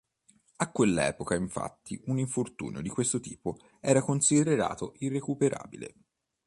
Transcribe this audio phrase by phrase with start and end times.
[0.55, 5.93] A quell'epoca infatti un infortunio di questo tipo era considerato irrecuperabile.